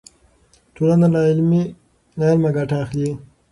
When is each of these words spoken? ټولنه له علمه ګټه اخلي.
ټولنه 0.75 1.07
له 2.19 2.25
علمه 2.29 2.49
ګټه 2.57 2.75
اخلي. 2.83 3.11